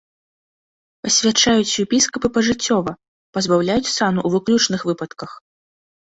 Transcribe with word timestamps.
Пасвячаюць 1.07 1.73
у 1.75 1.83
епіскапы 1.85 2.27
пажыццёва, 2.37 2.93
пазбаўляюць 3.39 3.91
сану 3.97 4.19
ў 4.27 4.33
выключных 4.37 4.81
выпадках. 4.91 5.31